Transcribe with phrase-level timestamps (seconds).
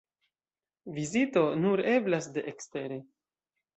[0.95, 2.99] Vizito nur eblas de ekstere.